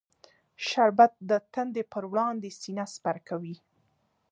شربت 0.67 1.13
د 1.29 1.31
تندې 1.53 1.83
پر 1.91 2.03
وړاندې 2.11 2.49
سینه 2.59 2.85
سپر 2.93 3.17
کوي 3.27 3.55